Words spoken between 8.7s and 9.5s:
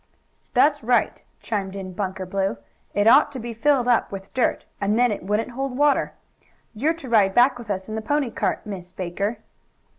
Baker."